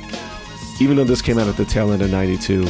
[0.81, 2.65] even though this came out at the tail end of '92,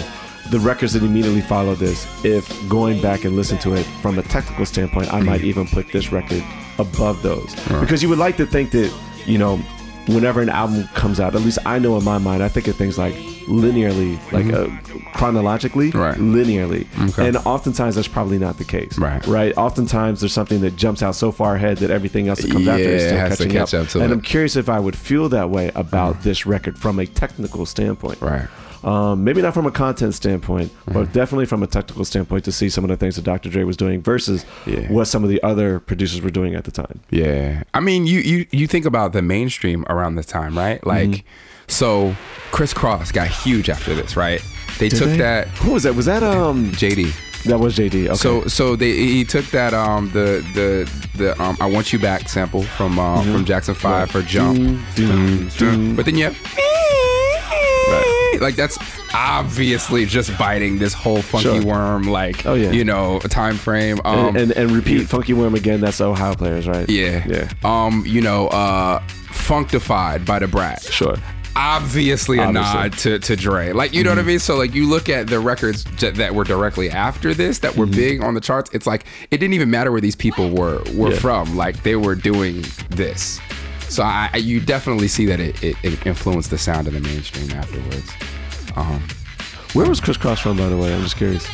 [0.51, 4.23] the records that immediately followed this, if going back and listen to it from a
[4.23, 6.45] technical standpoint, I might even put this record
[6.79, 7.81] above those right.
[7.81, 8.93] because you would like to think that
[9.27, 9.57] you know,
[10.09, 12.77] whenever an album comes out, at least I know in my mind, I think of
[12.77, 13.15] things like
[13.47, 14.69] linearly, like uh,
[15.13, 15.99] chronologically, Mm-hmm.
[16.01, 16.17] Right.
[16.19, 16.87] linearly.
[17.11, 17.29] Okay.
[17.29, 18.99] And oftentimes that's probably not the case.
[18.99, 19.25] Right.
[19.27, 19.57] Right.
[19.57, 22.83] Oftentimes there's something that jumps out so far ahead that everything else that comes after
[22.83, 24.15] Yeah, is still it has to catching catch up to and it.
[24.15, 28.21] I'm curious if I would feel that way about this record from a technical standpoint.
[28.21, 28.49] Right.
[28.85, 30.93] Um, maybe not from a content standpoint, Mm-hmm.
[30.93, 33.49] but definitely from a technical standpoint to see some of the things that Dr.
[33.49, 34.91] Dre was doing versus Yeah.
[34.93, 37.01] what some of the other producers were doing at the time.
[37.09, 37.63] Yeah.
[37.73, 40.85] I mean, you you you think about the mainstream around this time, right?
[40.87, 41.27] Like, Mm-hmm.
[41.69, 42.15] So
[42.53, 44.41] Kris Kross got huge after this, right?
[44.79, 45.17] They Did took they?
[45.19, 45.95] that Who was that?
[45.95, 46.71] Was that um?
[46.73, 47.13] JD.
[47.45, 48.07] That was JD.
[48.07, 48.15] Okay.
[48.15, 52.29] So so they he took that um the the the um I want you back
[52.29, 54.95] sample from uh, from Jackson Five for Jump, Mm-hmm.
[54.97, 55.97] Doom, doom.
[55.97, 56.37] but then you have
[57.87, 58.39] Right.
[58.41, 58.79] like that's
[59.15, 61.63] obviously just biting this whole funky Sure.
[61.65, 62.71] worm like Oh, yeah.
[62.73, 65.81] you know a time frame um and, and and repeat Funky Worm again.
[65.81, 66.89] That's Ohio players, right?
[66.89, 67.51] yeah Yeah.
[67.63, 71.17] um you know uh Funkdafied by the Brat Sure.
[71.57, 72.73] Obviously a Obviously.
[72.81, 73.73] nod to, to Dre.
[73.73, 74.39] Like, you know what I mean?
[74.41, 77.87] So, like, you look at the records j- that were directly after this that were
[77.87, 78.71] big on the charts.
[78.73, 81.19] It's like it didn't even matter where these people were were Yeah.
[81.19, 81.57] from.
[81.57, 83.41] Like, they were doing this.
[83.89, 87.01] So, I, I you definitely see that it, it, it influenced the sound of the
[87.01, 88.11] mainstream afterwards.
[88.77, 89.01] Um,
[89.75, 90.93] Where was Kris Kross from, by the way?
[90.93, 91.47] I'm just curious.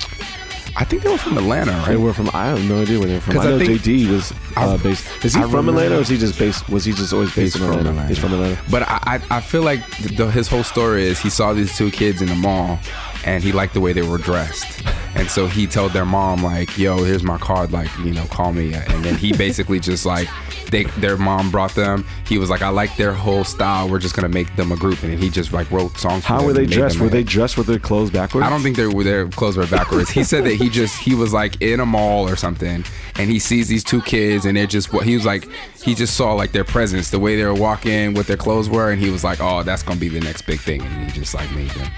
[0.76, 2.30] I think they were from Atlanta, They were from.
[2.32, 3.38] I have no idea where they're from.
[3.38, 5.06] I I know think- JD was uh, based.
[5.24, 6.68] Is he I from Atlanta, or is he just based?
[6.68, 7.90] Was he just always based in from Atlanta?
[7.90, 8.08] Atlanta.
[8.08, 8.58] He's from Atlanta.
[8.70, 8.98] But I,
[9.30, 9.84] I, I feel like
[10.16, 12.78] the, his whole story is he saw these two kids in the mall
[13.24, 14.82] and he liked the way they were dressed.
[15.14, 17.72] And so he told their mom like, "Yo, here's my card.
[17.72, 20.28] Like, you know, call me." And then he basically just like,
[20.70, 22.06] they their mom brought them.
[22.26, 23.88] He was like, "I like their whole style.
[23.88, 26.22] We're just gonna make them a group." And then he just like wrote songs.
[26.24, 27.00] for How were they dressed?
[27.00, 28.46] Were they dressed with their clothes backwards?
[28.46, 30.10] I don't think they were their clothes were backwards.
[30.10, 32.84] He said that he just he was like in a mall or something,
[33.16, 35.48] and he sees these two kids, and they're just what he was like.
[35.82, 38.92] He just saw like their presence, the way they were walking, what their clothes were,
[38.92, 41.34] and he was like, "Oh, that's gonna be the next big thing," and he just
[41.34, 41.90] like made them.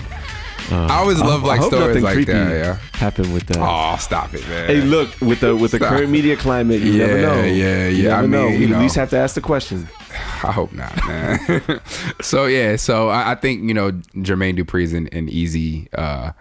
[0.70, 2.51] I always love like stories like that.
[2.51, 2.75] Yeah.
[2.92, 3.59] happened with that.
[3.61, 4.66] Oh, stop it, man.
[4.68, 5.88] Hey, look with the with the Stop.
[5.90, 7.42] current media climate, you Yeah, never know.
[7.44, 8.09] yeah, You yeah.
[8.11, 8.48] never I know.
[8.51, 9.88] mean, We you at least have to ask the question.
[10.44, 11.81] I hope not, man.
[12.20, 16.33] so yeah, so I, I think you know Jermaine Dupri's an, an easy, uh,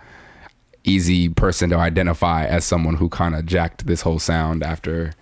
[0.83, 5.13] easy person to identify as someone who kind of jacked this whole sound after,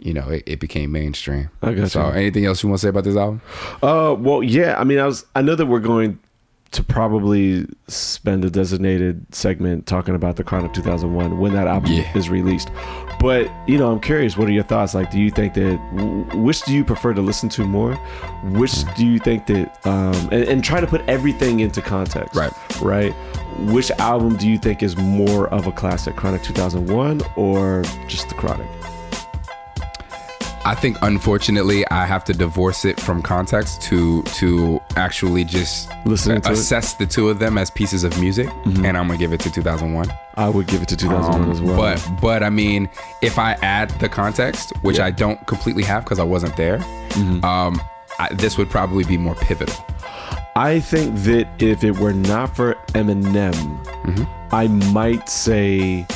[0.00, 1.50] you know, it, it became mainstream.
[1.62, 2.12] I got So you.
[2.14, 3.40] anything else you want to say about this album?
[3.82, 4.78] Uh, well, yeah.
[4.78, 5.24] I mean, I was.
[5.36, 6.18] I know that we're going
[6.72, 12.16] to probably spend a designated segment talking about the Chronic 2001 when that album Yeah.
[12.16, 12.68] is released.
[13.20, 14.36] But you know, I'm curious.
[14.36, 14.92] What are your thoughts?
[14.94, 15.78] Like, do you think that
[16.34, 17.94] which do you prefer to listen to more?
[18.44, 19.78] Which do you think that?
[19.86, 22.34] Um, and, and try to put everything into context.
[22.34, 22.52] Right.
[22.82, 23.12] Right.
[23.70, 28.34] Which album do you think is more of a classic, Chronic 2001 or just the
[28.34, 28.66] Chronic?
[30.66, 36.40] I think unfortunately I have to divorce it from context to to actually just listen
[36.40, 36.54] to it?
[36.54, 39.50] assess the two of them as pieces of music, and I'm gonna give it to
[39.50, 40.10] 2001.
[40.36, 41.76] I would give it to 2001 Um, as well.
[41.76, 42.88] But but I mean,
[43.20, 45.06] if I add the context, which Yeah.
[45.06, 46.78] I don't completely have because I wasn't there,
[47.10, 47.44] Mm-hmm.
[47.44, 47.80] um,
[48.18, 49.74] I, this would probably be more pivotal.
[50.56, 53.54] I think that if it were not for Eminem,
[54.06, 54.24] Mm-hmm.
[54.54, 56.06] I might say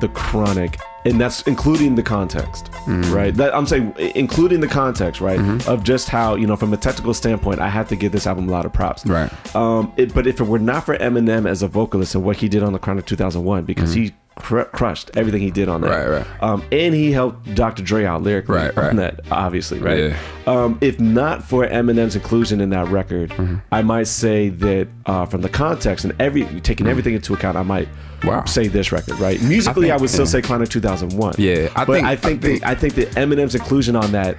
[0.00, 3.12] the Chronic, and that's including the context, Mm-hmm.
[3.14, 3.34] right?
[3.34, 5.38] That I'm saying including the context, right,
[5.68, 8.48] of just how you know from a technical standpoint, I have to give this album
[8.48, 9.30] a lot of props, Right.
[9.54, 12.48] Um, it, but if it were not for Eminem as a vocalist and what he
[12.48, 16.10] did on the Chronic 2001, because he cr- crushed everything he did on that, Mm-hmm.
[16.12, 16.42] Right, right.
[16.42, 17.82] Um, and he helped Dr.
[17.82, 19.98] Dre out lyrically Right, on that, obviously, right?
[19.98, 20.18] Yeah.
[20.46, 23.56] Um, if not for Eminem's inclusion in that record, Mm-hmm.
[23.70, 27.62] I might say that uh, from the context and every taking everything into account, I
[27.62, 28.28] might Mm-hmm.
[28.28, 28.44] Wow.
[28.44, 29.18] say this record.
[29.18, 30.30] Right, musically, I, think- would still yeah.
[30.30, 31.34] say Chronic 2001.
[31.38, 34.12] Yeah, I but think- I I think think- that, I think that Eminem's inclusion on
[34.12, 34.36] that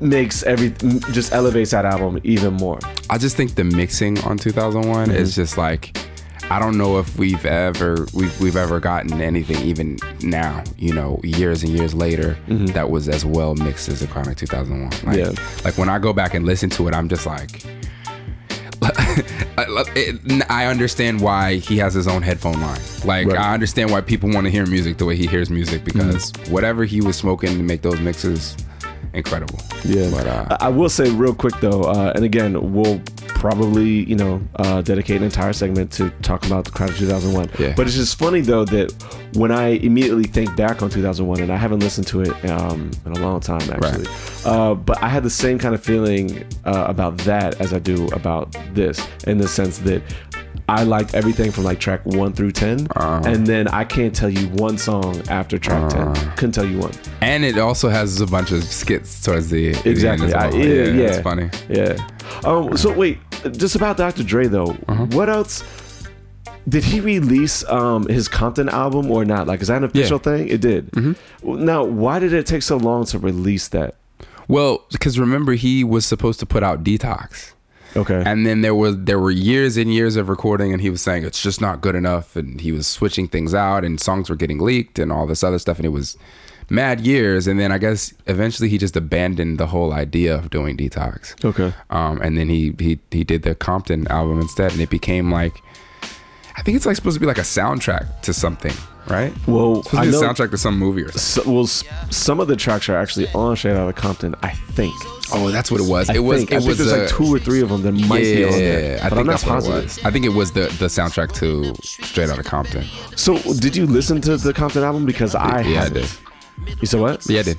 [0.00, 0.70] makes every
[1.12, 2.78] just elevates that album even more.
[3.10, 5.34] I just think the mixing on 2001 is Mm-hmm.
[5.42, 5.96] just like
[6.50, 11.20] I don't know if we've ever we've we've ever gotten anything even now, you know,
[11.22, 14.88] years and years later that was as well mixed as the Chronic 2001.
[14.90, 15.14] Like, Mm-hmm.
[15.36, 15.62] Yeah.
[15.64, 17.62] like when I go back and listen to it, I'm just like
[20.48, 22.80] I understand why he has his own headphone line.
[23.04, 23.36] Like Right.
[23.38, 26.84] I understand why people want to hear music the way he hears music because whatever
[26.84, 28.56] he was smoking to make those mixes,
[29.14, 29.58] incredible.
[29.84, 34.04] Yeah, but uh, I I will say real quick though, uh, and again, we'll probably
[34.04, 37.50] you know uh, dedicate an entire segment to talk about the Chronic 2001.
[37.58, 37.74] Yeah.
[37.76, 38.92] But it's just funny though that
[39.34, 43.12] when I immediately think back on 2001, and I haven't listened to it um, in
[43.12, 44.06] a long time actually,
[44.44, 48.06] uh, but I had the same kind of feeling uh, about that as I do
[48.08, 50.02] about this, in the sense that.
[50.68, 53.22] I liked everything from like track one through 10 Uh-huh.
[53.24, 56.14] and then I can't tell you one song after track ten.
[56.36, 56.92] Couldn't tell you one.
[57.22, 60.26] And it also has a bunch of skits towards the the end Exactly.
[60.28, 60.56] as I, well.
[60.58, 61.48] yeah, yeah, it's funny.
[61.68, 61.96] Yeah.
[62.44, 62.76] Um.
[62.76, 63.18] So wait,
[63.52, 64.22] just about Dr.
[64.24, 64.76] Dre though.
[64.88, 65.06] Uh-huh.
[65.06, 65.64] What else?
[66.68, 69.46] Did he release um, his Compton album or not?
[69.46, 70.32] Like, is that an official Yeah.
[70.32, 70.38] Mm-hmm.
[70.38, 70.48] thing?
[70.48, 71.16] It did.
[71.42, 73.94] Well, Now, why did it take so long to release that?
[74.48, 77.52] Well, because remember he was supposed to put out Detox.
[77.96, 78.22] Okay.
[78.24, 81.24] And then there was there were years and years of recording, and he was saying
[81.24, 84.58] it's just not good enough, and he was switching things out, and songs were getting
[84.58, 86.16] leaked, and all this other stuff, and it was
[86.70, 87.46] mad years.
[87.46, 91.42] And then I guess eventually he just abandoned the whole idea of doing detox.
[91.44, 91.72] okay.
[91.90, 95.62] Um, and then he he he did the Compton album instead, and it became like
[96.56, 98.74] I think it's like supposed to be like a soundtrack to something,
[99.10, 99.32] right?
[99.46, 100.28] Well, It's supposed I to be a know.
[100.32, 101.44] soundtrack to some movie or something.
[101.44, 104.34] So, well, s- some of the tracks are actually on Straight Outta Compton.
[104.42, 104.94] I think.
[105.32, 106.08] Oh, that's what it was.
[106.08, 106.38] I it was.
[106.40, 106.52] think.
[106.52, 108.44] It I think was there's a- like two or three of them that might be
[108.44, 108.98] on there.
[108.98, 109.78] I but think I'm not that's what positive.
[109.80, 110.04] it was.
[110.04, 112.84] I think it was the the soundtrack to Straight Outta Compton.
[113.16, 115.04] So, did you listen to the Compton album?
[115.06, 115.94] Because I yeah, haven't.
[116.66, 116.80] did.
[116.80, 117.28] You said what?
[117.28, 117.58] Yeah, I did.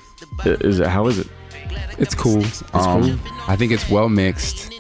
[0.64, 0.88] Is it?
[0.88, 1.28] How is it?
[1.98, 2.44] It's cool.
[2.74, 3.20] um, cool?
[3.48, 4.74] I think it's well mixed.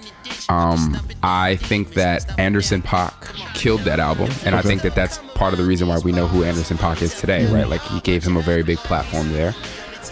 [0.50, 5.54] Um, I think that Anderson Paak killed that album, and I think that that's part
[5.54, 7.54] of the reason why we know who Anderson Paak is today, Mm-hmm.
[7.56, 7.67] right?
[7.69, 9.56] Like he gave him a very big platform there.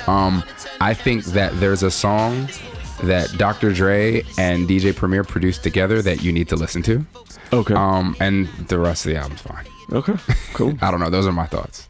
[0.07, 0.41] Um,
[0.81, 2.47] I think that there's a song
[3.03, 3.73] that Dr.
[3.73, 7.05] Dre and DJ Premier produced together that you need to listen to.
[7.53, 7.73] Okay.
[7.73, 9.65] Um, and the rest of the album's fine.
[9.91, 10.13] okay.
[10.53, 10.73] Cool.
[10.81, 11.09] I don't know.
[11.09, 11.89] Those are my thoughts.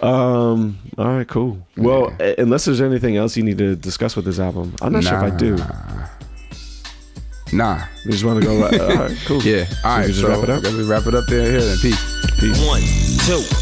[0.00, 0.78] Um.
[0.98, 1.28] All right.
[1.28, 1.64] Cool.
[1.76, 5.04] Well, uh, unless there's anything else you need to discuss with this album, I'm not
[5.04, 5.56] sure if I do.
[7.52, 7.84] Nah.
[8.04, 8.60] We just want to go.
[8.60, 9.18] Right, all right.
[9.26, 9.42] Cool.
[9.42, 9.66] Yeah.
[9.84, 10.06] All right.
[10.06, 10.58] we just so wrap it up?
[10.58, 11.50] I guess we wrap it up there.
[11.50, 11.78] Here then.
[11.78, 12.40] Peace.
[12.40, 12.66] Peace.
[12.66, 12.80] One,
[13.26, 13.61] two,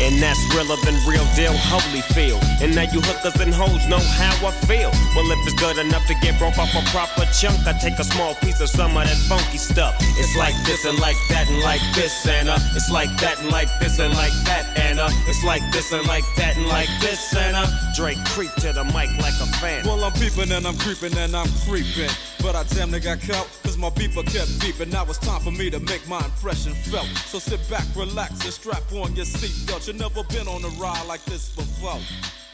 [0.00, 2.38] And that's realer than real deal, holy feel.
[2.62, 4.90] And now you hookers and hoes know how I feel.
[5.14, 8.04] Well, if it's good enough to get broke off a proper chunk, I take a
[8.04, 9.96] small piece of some of that funky stuff.
[10.18, 13.68] It's like this and like that and like this uh, it's like that and like
[13.80, 17.66] this and like that uh, it's like this and like that and like this uh,
[17.94, 19.84] Dre creep to the mic like a fan.
[19.84, 22.10] Well, I'm peeping and I'm creeping and I'm creeping.
[22.40, 24.92] But I damn near got caught, cause my beeper kept beeping.
[24.92, 27.06] Now it's time for me to make my impression felt.
[27.26, 29.86] So sit back, relax, and strap on your seatbelt.
[29.86, 32.00] you never been on a ride like this before.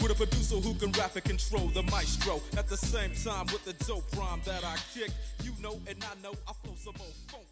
[0.00, 2.40] With a producer who can rap and control the maestro.
[2.56, 5.10] At the same time, with the dope rhyme that I kick,
[5.42, 7.43] you know and I know I flow some more funk.